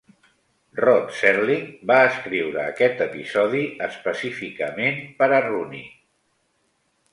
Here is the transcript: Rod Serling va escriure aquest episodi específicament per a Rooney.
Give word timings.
Rod 0.77 1.11
Serling 1.17 1.67
va 1.91 1.97
escriure 2.13 2.63
aquest 2.63 3.05
episodi 3.07 3.63
específicament 3.91 5.01
per 5.23 5.31
a 5.39 5.45
Rooney. 5.49 5.87